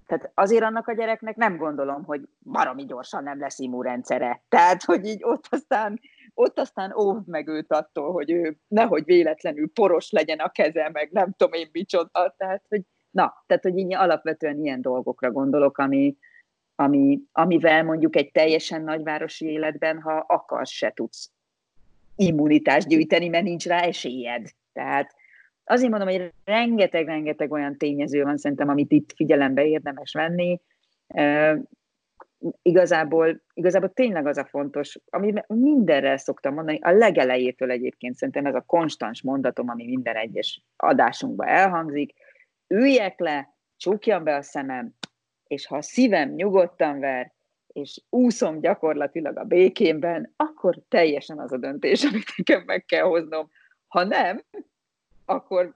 tehát 0.05 0.31
azért 0.33 0.63
annak 0.63 0.87
a 0.87 0.93
gyereknek 0.93 1.35
nem 1.35 1.57
gondolom, 1.57 2.03
hogy 2.03 2.21
baromi 2.39 2.85
gyorsan 2.85 3.23
nem 3.23 3.39
lesz 3.39 3.59
immunrendszere. 3.59 4.43
Tehát, 4.49 4.83
hogy 4.83 5.05
így 5.05 5.23
ott 5.23 5.47
aztán, 5.49 5.99
ott 6.33 6.59
aztán 6.59 6.95
óvd 6.97 7.27
meg 7.27 7.47
őt 7.47 7.71
attól, 7.71 8.11
hogy 8.11 8.31
ő 8.31 8.57
nehogy 8.67 9.03
véletlenül 9.05 9.71
poros 9.73 10.11
legyen 10.11 10.39
a 10.39 10.49
keze, 10.49 10.89
meg 10.93 11.09
nem 11.11 11.33
tudom 11.37 11.53
én 11.53 11.69
micsoda. 11.71 12.35
Tehát, 12.37 12.65
hogy 12.69 12.81
na, 13.09 13.43
tehát, 13.47 13.63
hogy 13.63 13.77
így 13.77 13.93
alapvetően 13.93 14.63
ilyen 14.63 14.81
dolgokra 14.81 15.31
gondolok, 15.31 15.77
ami, 15.77 16.17
ami, 16.75 17.19
amivel 17.31 17.83
mondjuk 17.83 18.15
egy 18.15 18.31
teljesen 18.31 18.83
nagyvárosi 18.83 19.45
életben, 19.45 20.01
ha 20.01 20.25
akarsz, 20.27 20.69
se 20.69 20.91
tudsz 20.91 21.31
immunitást 22.15 22.87
gyűjteni, 22.87 23.27
mert 23.27 23.43
nincs 23.43 23.65
rá 23.65 23.79
esélyed. 23.79 24.49
Tehát 24.73 25.15
azért 25.65 25.89
mondom, 25.89 26.09
hogy 26.09 26.33
rengeteg-rengeteg 26.43 27.51
olyan 27.51 27.77
tényező 27.77 28.23
van 28.23 28.37
szerintem, 28.37 28.69
amit 28.69 28.91
itt 28.91 29.13
figyelembe 29.15 29.65
érdemes 29.65 30.13
venni. 30.13 30.61
Igazából, 32.61 33.41
igazából 33.53 33.89
tényleg 33.89 34.27
az 34.27 34.37
a 34.37 34.45
fontos, 34.45 34.99
ami 35.09 35.33
mindenre 35.47 36.17
szoktam 36.17 36.53
mondani, 36.53 36.79
a 36.81 36.91
legelejétől 36.91 37.71
egyébként 37.71 38.15
szerintem 38.15 38.45
ez 38.45 38.55
a 38.55 38.63
konstans 38.67 39.21
mondatom, 39.21 39.69
ami 39.69 39.85
minden 39.85 40.15
egyes 40.15 40.63
adásunkban 40.75 41.47
elhangzik, 41.47 42.13
üljek 42.67 43.19
le, 43.19 43.55
csukjam 43.77 44.23
be 44.23 44.35
a 44.35 44.41
szemem, 44.41 44.93
és 45.47 45.67
ha 45.67 45.77
a 45.77 45.81
szívem 45.81 46.29
nyugodtan 46.29 46.99
ver, 46.99 47.33
és 47.67 48.01
úszom 48.09 48.59
gyakorlatilag 48.59 49.37
a 49.37 49.43
békémben, 49.43 50.33
akkor 50.35 50.75
teljesen 50.87 51.39
az 51.39 51.51
a 51.51 51.57
döntés, 51.57 52.03
amit 52.05 52.33
nekem 52.37 52.63
meg 52.65 52.85
kell 52.85 53.03
hoznom. 53.03 53.49
Ha 53.87 54.03
nem, 54.03 54.41
akkor, 55.25 55.73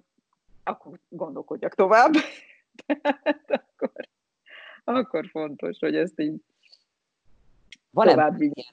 akkor 0.64 1.00
gondolkodjak 1.10 1.76
tovább. 1.76 2.14
akkor, 3.48 3.92
akkor 4.84 5.28
fontos, 5.32 5.80
hogy 5.80 5.96
ezt 5.96 6.20
így 6.20 6.42
van 7.92 8.08
tovább 8.08 8.38
vigyük 8.38 8.66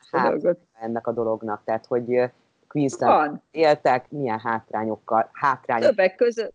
ennek 0.73 1.07
a 1.07 1.13
dolognak? 1.13 1.65
Tehát, 1.65 1.87
hogy 1.87 2.23
Queensland 2.69 3.41
éltek, 3.51 4.11
milyen 4.11 4.39
hátrányokkal, 4.39 5.31
hátrányok? 5.33 5.89
Többek 5.89 6.15
között 6.15 6.55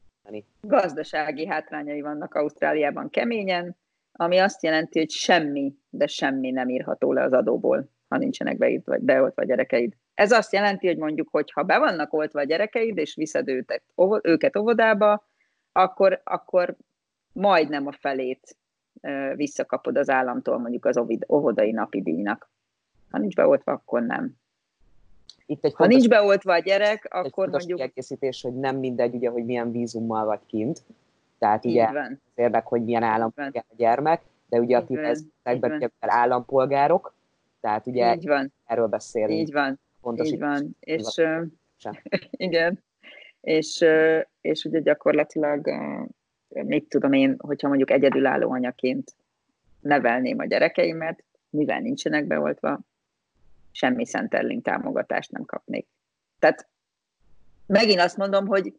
gazdasági 0.62 1.48
hátrányai 1.48 2.02
vannak 2.02 2.36
Ausztráliában 2.36 3.10
keményen, 3.10 3.76
ami 4.12 4.38
azt 4.38 4.64
jelenti, 4.64 5.00
hogy 5.00 5.10
semmi, 5.10 5.76
de 5.90 6.08
semmi 6.08 6.52
nem 6.52 6.70
írható 6.70 7.14
le 7.14 7.24
az 7.24 7.34
adóból, 7.34 7.90
ha 8.10 8.18
nincsenek 8.18 8.58
beoltva 9.02 9.44
gyerekeid. 9.44 9.94
Ez 10.14 10.32
azt 10.32 10.54
jelenti, 10.54 10.88
hogy 10.88 10.98
mondjuk, 10.98 11.28
hogy 11.32 11.52
ha 11.52 11.64
be 11.64 11.78
vannak 11.78 12.14
oltva 12.14 12.40
a 12.40 12.44
gyerekeid, 12.44 12.98
és 12.98 13.16
viszed 13.16 13.48
őket, 13.48 13.84
őket 14.22 14.58
óvodába, 14.58 15.28
akkor, 15.72 16.22
akkor 16.24 16.76
majdnem 17.32 17.88
a 17.88 17.92
felét 17.92 18.56
visszakapod 19.36 19.98
az 19.98 20.10
államtól 20.10 20.58
mondjuk 20.58 20.86
az 20.86 21.02
óvodai 21.28 21.72
napi 21.72 22.02
díjnak. 22.02 22.50
Ha 23.10 23.18
nincs 23.18 23.36
beoltva, 23.36 23.72
akkor 23.72 24.02
nem. 24.02 24.32
Itt 25.46 25.66
egy 25.66 25.74
ha 25.76 25.86
nincs 25.86 26.08
beoltva 26.08 26.54
a 26.54 26.60
gyerek, 26.60 27.08
akkor 27.10 27.46
egy 27.46 27.52
mondjuk... 27.52 27.78
kiegészítés, 27.78 28.42
hogy 28.42 28.54
nem 28.54 28.78
mindegy, 28.78 29.16
ugye, 29.16 29.30
hogy 29.30 29.46
milyen 29.46 29.72
vízummal 29.72 30.26
vagy 30.26 30.40
kint, 30.46 30.84
tehát 31.40 31.66
ugye 31.66 31.88
az 31.88 32.18
érdek, 32.36 32.68
hogy 32.68 32.84
milyen 32.84 33.04
állampolgár 33.04 33.66
a 33.70 33.74
gyermek, 33.78 34.22
de 34.50 34.60
ugye 34.60 34.78
a 34.78 34.86
tízekben 34.86 35.92
állampolgárok, 36.00 37.14
tehát 37.62 37.88
ugye 37.88 38.16
Így 38.16 38.28
van. 38.28 38.54
erről 38.66 38.88
beszélünk. 38.88 39.40
Így 39.40 39.52
van. 39.52 39.80
Fontos 40.02 40.28
Így 40.28 40.40
van. 40.40 40.78
És, 40.80 41.16
uh, 41.18 41.46
igen. 42.32 42.84
És, 43.42 43.86
és 44.42 44.64
ugye 44.64 44.80
gyakorlatilag, 44.80 45.68
uh, 45.68 46.64
még 46.64 46.88
tudom 46.88 47.14
én, 47.14 47.36
hogyha 47.40 47.68
mondjuk 47.68 47.92
egyedülálló 47.92 48.52
anyaként 48.52 49.16
nevelném 49.80 50.40
a 50.40 50.46
gyerekeimet, 50.46 51.24
mivel 51.50 51.80
nincsenek 51.80 52.28
beoltva, 52.28 52.80
semmi 53.72 54.06
Centerlink 54.06 54.64
támogatást 54.64 55.32
nem 55.32 55.46
kapnék. 55.46 55.88
Tehát 56.40 56.70
megint 57.66 58.00
azt 58.00 58.18
mondom, 58.18 58.48
hogy 58.48 58.74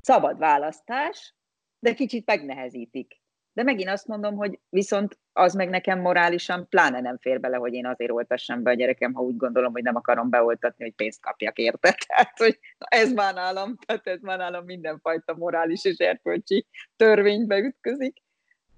szabad 0.00 0.38
választás, 0.38 1.34
de 1.78 1.94
kicsit 1.94 2.26
megnehezítik. 2.26 3.20
De 3.52 3.62
megint 3.62 3.88
azt 3.88 4.06
mondom, 4.06 4.36
hogy 4.36 4.58
viszont 4.68 5.18
az 5.32 5.54
meg 5.54 5.68
nekem 5.68 6.00
morálisan 6.00 6.68
pláne 6.68 7.00
nem 7.00 7.18
fér 7.18 7.40
bele, 7.40 7.56
hogy 7.56 7.72
én 7.72 7.86
azért 7.86 8.10
oltassam 8.10 8.62
be 8.62 8.70
a 8.70 8.74
gyerekem, 8.74 9.12
ha 9.12 9.22
úgy 9.22 9.36
gondolom, 9.36 9.72
hogy 9.72 9.82
nem 9.82 9.96
akarom 9.96 10.30
beoltatni, 10.30 10.84
hogy 10.84 10.94
pénzt 10.94 11.20
kapjak 11.20 11.58
érte. 11.58 11.96
Tehát, 12.06 12.38
hogy 12.38 12.58
ez 12.78 13.12
már 13.12 13.34
nálam, 13.34 13.76
tehát 13.86 14.06
ez 14.06 14.20
már 14.20 14.38
nálam 14.38 14.64
mindenfajta 14.64 15.34
morális 15.34 15.84
és 15.84 15.96
erkölcsi 15.96 16.66
törvénybe 16.96 17.58
ütközik. 17.58 18.22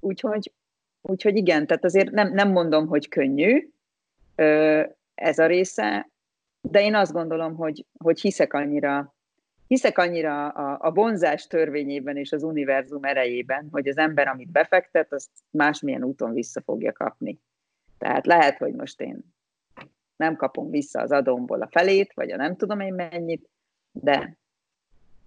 Úgyhogy, 0.00 0.52
úgyhogy 1.00 1.36
igen, 1.36 1.66
tehát 1.66 1.84
azért 1.84 2.10
nem, 2.10 2.32
nem 2.32 2.50
mondom, 2.50 2.86
hogy 2.86 3.08
könnyű 3.08 3.68
ez 5.14 5.38
a 5.38 5.46
része, 5.46 6.10
de 6.60 6.82
én 6.82 6.94
azt 6.94 7.12
gondolom, 7.12 7.54
hogy, 7.56 7.86
hogy 7.98 8.20
hiszek 8.20 8.52
annyira 8.52 9.14
hiszek 9.70 9.98
annyira 9.98 10.48
a, 10.48 10.78
a 10.80 10.90
vonzás 10.90 11.46
törvényében 11.46 12.16
és 12.16 12.32
az 12.32 12.42
univerzum 12.42 13.04
erejében, 13.04 13.68
hogy 13.70 13.88
az 13.88 13.96
ember, 13.96 14.28
amit 14.28 14.50
befektet, 14.50 15.12
azt 15.12 15.30
másmilyen 15.50 16.04
úton 16.04 16.32
vissza 16.32 16.60
fogja 16.60 16.92
kapni. 16.92 17.40
Tehát 17.98 18.26
lehet, 18.26 18.58
hogy 18.58 18.74
most 18.74 19.00
én 19.00 19.34
nem 20.16 20.36
kapom 20.36 20.70
vissza 20.70 21.00
az 21.00 21.10
adomból 21.10 21.62
a 21.62 21.68
felét, 21.70 22.12
vagy 22.14 22.30
a 22.30 22.36
nem 22.36 22.56
tudom 22.56 22.80
én 22.80 22.94
mennyit, 22.94 23.48
de 23.92 24.36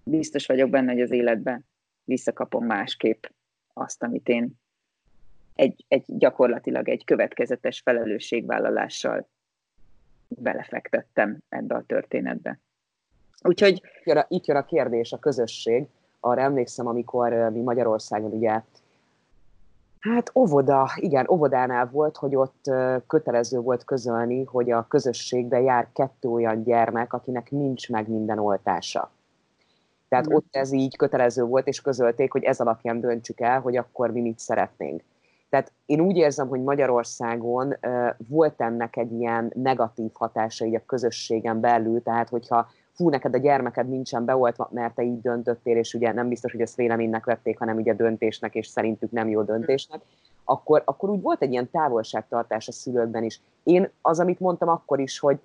biztos 0.02 0.46
vagyok 0.46 0.70
benne, 0.70 0.92
hogy 0.92 1.00
az 1.00 1.10
életben 1.10 1.66
visszakapom 2.04 2.66
másképp 2.66 3.24
azt, 3.72 4.02
amit 4.02 4.28
én 4.28 4.52
egy, 5.54 5.84
egy 5.88 6.04
gyakorlatilag 6.06 6.88
egy 6.88 7.04
következetes 7.04 7.80
felelősségvállalással 7.80 9.28
belefektettem 10.28 11.38
ebbe 11.48 11.74
a 11.74 11.84
történetbe. 11.86 12.60
Úgyhogy... 13.48 13.72
Itt 13.72 14.04
jön, 14.04 14.16
a, 14.16 14.24
itt 14.28 14.46
jön 14.46 14.56
a 14.56 14.64
kérdés, 14.64 15.12
a 15.12 15.18
közösség. 15.18 15.86
Arra 16.20 16.40
emlékszem, 16.40 16.86
amikor 16.86 17.32
mi 17.32 17.60
Magyarországon 17.60 18.32
ugye 18.32 18.60
Hát 20.12 20.30
óvoda, 20.34 20.90
igen, 20.96 21.26
óvodánál 21.30 21.88
volt, 21.92 22.16
hogy 22.16 22.36
ott 22.36 22.70
kötelező 23.06 23.58
volt 23.58 23.84
közölni, 23.84 24.44
hogy 24.44 24.70
a 24.70 24.86
közösségbe 24.88 25.60
jár 25.60 25.88
kettő 25.92 26.28
olyan 26.28 26.62
gyermek, 26.62 27.12
akinek 27.12 27.50
nincs 27.50 27.90
meg 27.90 28.08
minden 28.08 28.38
oltása. 28.38 29.10
Tehát 30.08 30.28
mm. 30.28 30.34
ott 30.34 30.46
ez 30.50 30.72
így 30.72 30.96
kötelező 30.96 31.42
volt, 31.42 31.66
és 31.66 31.80
közölték, 31.80 32.32
hogy 32.32 32.42
ez 32.42 32.60
alapján 32.60 33.00
döntsük 33.00 33.40
el, 33.40 33.60
hogy 33.60 33.76
akkor 33.76 34.10
mi 34.10 34.20
mit 34.20 34.38
szeretnénk. 34.38 35.02
Tehát 35.50 35.72
én 35.86 36.00
úgy 36.00 36.16
érzem, 36.16 36.48
hogy 36.48 36.62
Magyarországon 36.62 37.76
volt 38.28 38.60
ennek 38.60 38.96
egy 38.96 39.12
ilyen 39.12 39.52
negatív 39.54 40.10
hatása 40.12 40.64
így 40.64 40.74
a 40.74 40.84
közösségen 40.86 41.60
belül, 41.60 42.02
tehát 42.02 42.28
hogyha 42.28 42.68
fú, 42.94 43.08
neked 43.08 43.34
a 43.34 43.38
gyermeked 43.38 43.88
nincsen 43.88 44.24
beoltva, 44.24 44.68
mert 44.72 44.94
te 44.94 45.02
így 45.02 45.20
döntöttél, 45.20 45.76
és 45.76 45.94
ugye 45.94 46.12
nem 46.12 46.28
biztos, 46.28 46.52
hogy 46.52 46.60
ezt 46.60 46.76
véleménynek 46.76 47.24
vették, 47.24 47.58
hanem 47.58 47.76
ugye 47.76 47.94
döntésnek, 47.94 48.54
és 48.54 48.66
szerintük 48.66 49.10
nem 49.10 49.28
jó 49.28 49.42
döntésnek, 49.42 50.00
akkor, 50.44 50.82
akkor 50.84 51.10
úgy 51.10 51.20
volt 51.20 51.42
egy 51.42 51.52
ilyen 51.52 51.70
távolságtartás 51.70 52.68
a 52.68 52.72
szülőkben 52.72 53.24
is. 53.24 53.40
Én 53.62 53.90
az, 54.02 54.20
amit 54.20 54.40
mondtam 54.40 54.68
akkor 54.68 55.00
is, 55.00 55.18
hogy 55.18 55.38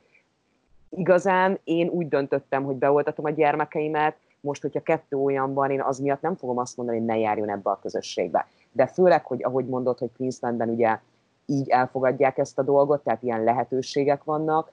igazán 0.90 1.60
én 1.64 1.88
úgy 1.88 2.08
döntöttem, 2.08 2.64
hogy 2.64 2.76
beoltatom 2.76 3.26
a 3.26 3.30
gyermekeimet, 3.30 4.16
most, 4.42 4.62
hogyha 4.62 4.82
kettő 4.82 5.18
olyan 5.18 5.54
van, 5.54 5.72
én 5.72 5.82
az 5.82 6.00
miatt 6.00 6.22
nem 6.22 6.36
fogom 6.36 6.58
azt 6.58 6.78
mondani, 6.78 6.98
hogy 6.98 7.08
ne 7.08 7.18
járjon 7.18 7.50
ebbe 7.50 7.70
a 7.70 7.80
közösségbe. 7.82 8.48
De 8.72 8.88
főleg, 8.88 9.26
hogy 9.26 9.44
ahogy 9.44 9.66
mondod, 9.66 9.98
hogy 9.98 10.10
Queenslandben 10.18 10.70
ugye 10.70 11.00
így 11.46 11.70
elfogadják 11.70 12.38
ezt 12.38 12.60
a 12.60 12.64
dolgot, 12.64 13.04
tehát 13.04 13.24
ilyen 13.24 13.44
lehetőségek 13.44 14.24
vannak, 14.24 14.72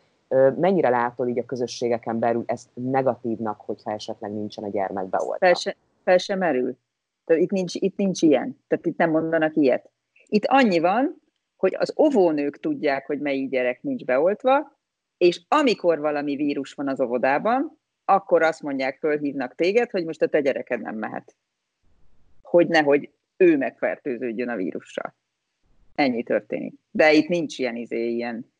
mennyire 0.56 0.88
látod 0.88 1.28
így 1.28 1.38
a 1.38 1.44
közösségeken 1.44 2.18
belül 2.18 2.42
ezt 2.46 2.68
negatívnak, 2.74 3.60
hogyha 3.60 3.92
esetleg 3.92 4.32
nincsen 4.32 4.64
a 4.64 4.68
gyermek 4.68 5.06
beoltva? 5.06 5.46
Fel 5.46 5.54
se, 5.54 5.76
fel 6.04 6.18
se 6.18 6.34
merül. 6.34 6.76
Tehát 7.24 7.42
itt 7.42 7.50
nincs, 7.50 7.74
itt 7.74 7.96
nincs 7.96 8.22
ilyen. 8.22 8.58
Tehát 8.66 8.86
itt 8.86 8.96
nem 8.96 9.10
mondanak 9.10 9.56
ilyet. 9.56 9.90
Itt 10.26 10.44
annyi 10.46 10.78
van, 10.78 11.22
hogy 11.56 11.74
az 11.78 11.94
óvónők 11.98 12.60
tudják, 12.60 13.06
hogy 13.06 13.20
melyik 13.20 13.50
gyerek 13.50 13.82
nincs 13.82 14.04
beoltva, 14.04 14.78
és 15.16 15.42
amikor 15.48 15.98
valami 15.98 16.36
vírus 16.36 16.72
van 16.72 16.88
az 16.88 17.00
óvodában, 17.00 17.78
akkor 18.04 18.42
azt 18.42 18.62
mondják, 18.62 18.98
fölhívnak 18.98 19.54
téged, 19.54 19.90
hogy 19.90 20.04
most 20.04 20.22
a 20.22 20.26
te 20.26 20.40
gyereked 20.40 20.80
nem 20.80 20.96
mehet. 20.96 21.36
hogy 22.42 22.68
nehogy 22.68 23.10
ő 23.36 23.56
megfertőződjön 23.56 24.48
a 24.48 24.56
vírussal. 24.56 25.14
Ennyi 25.94 26.22
történik. 26.22 26.74
De 26.90 27.12
itt 27.12 27.28
nincs 27.28 27.58
ilyen 27.58 27.76
izé, 27.76 28.08
ilyen, 28.08 28.52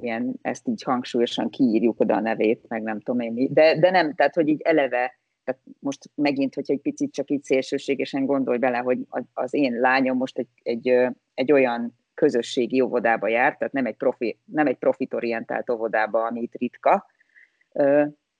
ilyen 0.00 0.34
ezt 0.42 0.68
így 0.68 0.82
hangsúlyosan 0.82 1.50
kiírjuk 1.50 2.00
oda 2.00 2.14
a 2.14 2.20
nevét, 2.20 2.64
meg 2.68 2.82
nem 2.82 3.00
tudom 3.00 3.20
én 3.20 3.32
mi. 3.32 3.48
De, 3.52 3.78
de 3.78 3.90
nem, 3.90 4.14
tehát 4.14 4.34
hogy 4.34 4.48
így 4.48 4.60
eleve, 4.60 5.18
tehát 5.44 5.60
most 5.78 6.10
megint, 6.14 6.54
hogyha 6.54 6.72
egy 6.72 6.80
picit 6.80 7.12
csak 7.12 7.30
így 7.30 7.42
szélsőségesen 7.42 8.26
gondolj 8.26 8.58
bele, 8.58 8.78
hogy 8.78 8.98
az 9.32 9.54
én 9.54 9.80
lányom 9.80 10.16
most 10.16 10.38
egy, 10.38 10.48
egy, 10.62 10.88
egy 11.34 11.52
olyan 11.52 11.98
közösségi 12.14 12.80
óvodába 12.80 13.28
jár, 13.28 13.56
tehát 13.56 13.72
nem 13.72 13.86
egy, 13.86 13.96
profi, 13.96 14.38
nem 14.44 14.66
egy 14.66 14.76
profitorientált 14.76 15.70
óvodába, 15.70 16.24
ami 16.24 16.40
itt 16.40 16.54
ritka, 16.54 17.06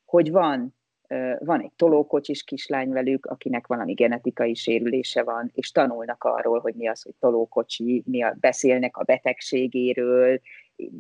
hogy 0.05 0.31
van 0.31 0.75
van 1.39 1.61
egy 1.61 1.73
tolókocsis 1.77 2.45
kislány 2.45 2.89
velük, 2.89 3.27
akinek 3.27 3.67
valami 3.67 3.93
genetikai 3.93 4.55
sérülése 4.55 5.23
van, 5.23 5.51
és 5.55 5.71
tanulnak 5.71 6.25
arról, 6.25 6.61
hogy 6.61 6.75
mi 6.75 6.89
az, 6.89 7.03
hogy 7.03 7.15
tolókocsi, 7.19 8.03
mi 8.07 8.23
a, 8.23 8.37
beszélnek 8.41 8.97
a 8.97 9.05
betegségéről, 9.05 10.41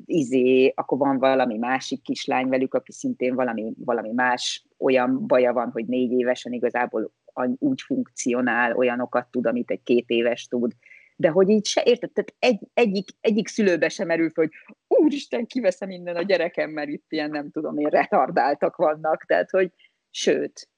izé, 0.04 0.72
akkor 0.76 0.98
van 0.98 1.18
valami 1.18 1.58
másik 1.58 2.02
kislány 2.02 2.48
velük, 2.48 2.74
aki 2.74 2.92
szintén 2.92 3.34
valami, 3.34 3.72
valami 3.76 4.12
más 4.12 4.66
olyan 4.78 5.26
baja 5.26 5.52
van, 5.52 5.70
hogy 5.70 5.86
négy 5.86 6.12
évesen 6.12 6.52
igazából 6.52 7.12
úgy 7.58 7.80
funkcionál, 7.80 8.76
olyanokat 8.76 9.30
tud, 9.30 9.46
amit 9.46 9.70
egy 9.70 9.82
két 9.82 10.08
éves 10.08 10.46
tud, 10.46 10.72
de 11.16 11.28
hogy 11.28 11.48
így 11.48 11.66
se 11.66 11.82
érted, 11.84 12.10
tehát 12.10 12.34
egy, 12.38 12.68
egyik, 12.74 13.08
egyik 13.20 13.48
szülőbe 13.48 13.88
sem 13.88 14.06
merül 14.06 14.30
fel, 14.30 14.44
hogy 14.44 14.76
úristen, 14.98 15.46
kiveszem 15.46 15.88
minden 15.88 16.16
a 16.16 16.22
gyerekem, 16.22 16.70
mert 16.70 16.88
itt 16.88 17.06
ilyen 17.08 17.30
nem 17.30 17.50
tudom 17.50 17.78
én, 17.78 17.88
retardáltak 17.88 18.76
vannak, 18.76 19.24
tehát 19.24 19.50
hogy, 19.50 19.72
sőt, 20.10 20.68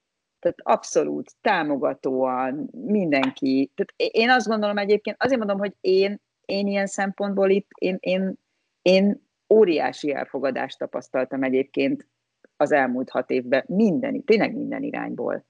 tehát 0.43 0.59
abszolút 0.63 1.33
támogatóan 1.41 2.71
mindenki. 2.73 3.73
Tehát 3.75 4.15
én 4.15 4.31
azt 4.31 4.47
gondolom 4.47 4.79
egyébként, 4.79 5.17
azért 5.19 5.39
mondom, 5.39 5.59
hogy 5.59 5.73
én, 5.81 6.21
én 6.45 6.67
ilyen 6.67 6.87
szempontból 6.87 7.51
itt, 7.51 7.69
én, 7.75 7.97
én, 8.01 8.35
én 8.83 9.31
óriási 9.49 10.15
elfogadást 10.15 10.79
tapasztaltam 10.79 11.43
egyébként 11.43 12.09
az 12.57 12.73
elmúlt 12.73 13.11
hat 13.11 13.31
évben 13.31 13.65
minden, 13.67 14.25
tényleg 14.25 14.55
minden 14.57 14.83
irányból. 14.83 15.45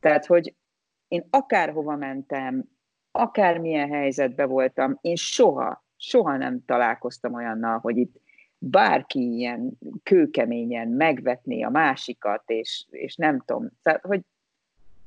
Tehát, 0.00 0.26
hogy 0.26 0.54
én 1.08 1.26
akárhova 1.30 1.96
mentem, 1.96 2.64
akármilyen 3.10 3.88
helyzetben 3.88 4.48
voltam, 4.48 4.98
én 5.00 5.16
soha, 5.16 5.84
soha 5.96 6.36
nem 6.36 6.64
találkoztam 6.64 7.34
olyannal, 7.34 7.78
hogy 7.78 7.96
itt 7.96 8.20
bárki 8.58 9.36
ilyen 9.36 9.78
kőkeményen 10.02 10.88
megvetné 10.88 11.62
a 11.62 11.70
másikat, 11.70 12.42
és, 12.46 12.86
és 12.90 13.16
nem 13.16 13.40
tudom, 13.44 13.68
tehát, 13.82 14.00
hogy 14.00 14.20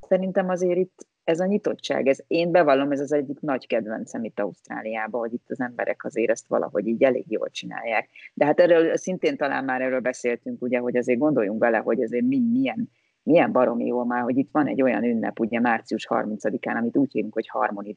szerintem 0.00 0.48
azért 0.48 0.78
itt 0.78 1.05
ez 1.26 1.40
a 1.40 1.46
nyitottság, 1.46 2.06
ez 2.06 2.18
én 2.26 2.50
bevallom, 2.50 2.92
ez 2.92 3.00
az 3.00 3.12
egyik 3.12 3.40
nagy 3.40 3.66
kedvencem 3.66 4.24
itt 4.24 4.40
Ausztráliában, 4.40 5.20
hogy 5.20 5.32
itt 5.32 5.50
az 5.50 5.60
emberek 5.60 6.04
azért 6.04 6.30
ezt 6.30 6.46
valahogy 6.46 6.86
így 6.86 7.02
elég 7.02 7.24
jól 7.28 7.50
csinálják. 7.50 8.08
De 8.34 8.44
hát 8.44 8.60
erről 8.60 8.96
szintén 8.96 9.36
talán 9.36 9.64
már 9.64 9.80
erről 9.80 10.00
beszéltünk, 10.00 10.62
ugye, 10.62 10.78
hogy 10.78 10.96
azért 10.96 11.18
gondoljunk 11.18 11.58
bele, 11.58 11.78
hogy 11.78 12.02
azért 12.02 12.24
mi, 12.24 12.40
milyen, 12.40 12.90
milyen 13.22 13.52
baromi 13.52 13.86
jó 13.86 14.04
már, 14.04 14.22
hogy 14.22 14.36
itt 14.36 14.50
van 14.52 14.66
egy 14.66 14.82
olyan 14.82 15.04
ünnep, 15.04 15.40
ugye 15.40 15.60
március 15.60 16.06
30-án, 16.10 16.76
amit 16.76 16.96
úgy 16.96 17.12
hívunk, 17.12 17.34
hogy 17.34 17.48
Harmony 17.48 17.94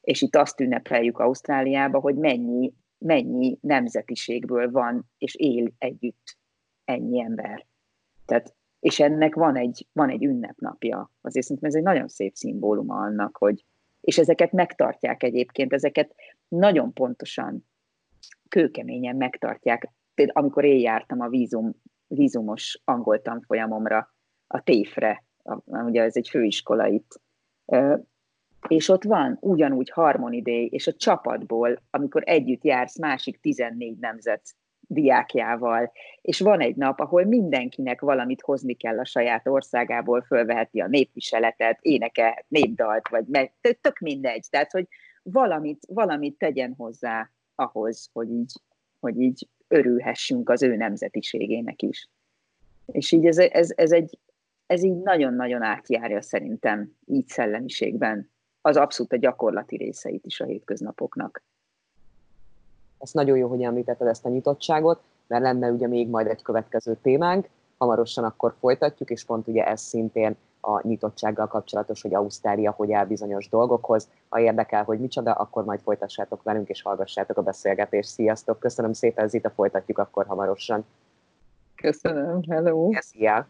és 0.00 0.22
itt 0.22 0.36
azt 0.36 0.60
ünnepeljük 0.60 1.18
Ausztráliába, 1.18 1.98
hogy 1.98 2.14
mennyi 2.14 2.72
mennyi 2.98 3.58
nemzetiségből 3.60 4.70
van 4.70 5.10
és 5.18 5.34
él 5.34 5.72
együtt 5.78 6.36
ennyi 6.84 7.20
ember. 7.20 7.66
Tehát, 8.26 8.54
és 8.80 9.00
ennek 9.00 9.34
van 9.34 9.56
egy, 9.56 9.86
van 9.92 10.10
egy 10.10 10.24
ünnepnapja. 10.24 11.12
Azért 11.20 11.46
szerintem 11.46 11.70
ez 11.70 11.76
egy 11.76 11.82
nagyon 11.82 12.08
szép 12.08 12.34
szimbóluma 12.34 12.96
annak, 12.96 13.36
hogy 13.36 13.64
és 14.00 14.18
ezeket 14.18 14.52
megtartják 14.52 15.22
egyébként, 15.22 15.72
ezeket 15.72 16.14
nagyon 16.48 16.92
pontosan, 16.92 17.68
kőkeményen 18.48 19.16
megtartják. 19.16 19.92
Például 20.14 20.38
amikor 20.38 20.64
én 20.64 20.80
jártam 20.80 21.20
a 21.20 21.28
vízum, 21.28 21.74
vízumos 22.06 22.80
angol 22.84 23.22
tanfolyamomra, 23.22 24.14
a 24.46 24.62
TÉFRE, 24.62 25.24
ugye 25.64 26.02
ez 26.02 26.16
egy 26.16 26.28
főiskola 26.28 26.86
itt, 26.86 27.20
és 28.68 28.88
ott 28.88 29.04
van 29.04 29.36
ugyanúgy 29.40 29.90
harmonidé, 29.90 30.64
és 30.64 30.86
a 30.86 30.92
csapatból, 30.92 31.82
amikor 31.90 32.22
együtt 32.26 32.64
jársz 32.64 32.98
másik 32.98 33.40
14 33.40 33.98
nemzet 33.98 34.54
diákjával, 34.88 35.92
és 36.20 36.40
van 36.40 36.60
egy 36.60 36.76
nap, 36.76 37.00
ahol 37.00 37.24
mindenkinek 37.24 38.00
valamit 38.00 38.40
hozni 38.40 38.74
kell 38.74 38.98
a 38.98 39.04
saját 39.04 39.46
országából, 39.46 40.22
fölveheti 40.22 40.80
a 40.80 40.86
népviseletet, 40.86 41.78
énekelhet 41.80 42.44
népdalt, 42.48 43.08
vagy 43.08 43.26
meg, 43.26 43.52
tök 43.80 43.98
mindegy, 43.98 44.46
tehát, 44.50 44.70
hogy 44.70 44.88
valamit, 45.22 45.86
valamit 45.88 46.38
tegyen 46.38 46.74
hozzá 46.76 47.30
ahhoz, 47.54 48.10
hogy 48.12 48.30
így, 48.30 48.52
hogy 49.00 49.20
így 49.20 49.48
örülhessünk 49.68 50.48
az 50.48 50.62
ő 50.62 50.76
nemzetiségének 50.76 51.82
is. 51.82 52.08
És 52.86 53.12
így 53.12 53.26
ez, 53.26 53.38
ez, 53.38 53.72
ez, 53.76 53.92
egy, 53.92 54.18
ez 54.66 54.82
így 54.82 54.96
nagyon-nagyon 54.96 55.62
átjárja 55.62 56.22
szerintem 56.22 56.92
így 57.06 57.26
szellemiségben 57.26 58.30
az 58.60 58.76
abszolút 58.76 59.12
a 59.12 59.16
gyakorlati 59.16 59.76
részeit 59.76 60.26
is 60.26 60.40
a 60.40 60.44
hétköznapoknak. 60.44 61.42
Ez 62.98 63.10
nagyon 63.12 63.36
jó, 63.36 63.48
hogy 63.48 63.62
említetted 63.62 64.06
ezt 64.06 64.24
a 64.24 64.28
nyitottságot, 64.28 65.00
mert 65.26 65.42
lenne 65.42 65.70
ugye 65.70 65.86
még 65.86 66.08
majd 66.08 66.26
egy 66.26 66.42
következő 66.42 66.96
témánk, 67.02 67.48
hamarosan 67.78 68.24
akkor 68.24 68.54
folytatjuk, 68.60 69.10
és 69.10 69.24
pont 69.24 69.48
ugye 69.48 69.66
ez 69.66 69.80
szintén 69.80 70.36
a 70.60 70.86
nyitottsággal 70.86 71.46
kapcsolatos, 71.46 72.02
hogy 72.02 72.14
Ausztrália 72.14 72.70
hogy 72.70 72.92
áll 72.92 73.06
bizonyos 73.06 73.48
dolgokhoz. 73.48 74.08
Ha 74.28 74.40
érdekel, 74.40 74.84
hogy 74.84 75.00
micsoda, 75.00 75.32
akkor 75.32 75.64
majd 75.64 75.80
folytassátok 75.80 76.42
velünk, 76.42 76.68
és 76.68 76.82
hallgassátok 76.82 77.36
a 77.36 77.42
beszélgetést. 77.42 78.08
Sziasztok! 78.08 78.58
Köszönöm 78.58 78.92
szépen, 78.92 79.28
Zita, 79.28 79.50
folytatjuk 79.50 79.98
akkor 79.98 80.26
hamarosan. 80.26 80.84
Köszönöm, 81.74 82.42
hello! 82.48 82.90
Szia! 82.92 83.46